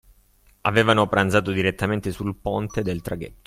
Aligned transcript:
Avevano 0.61 1.05
pranzato 1.05 1.51
direttamente 1.51 2.11
sul 2.11 2.33
ponte 2.35 2.81
del 2.81 3.03
traghetto. 3.03 3.37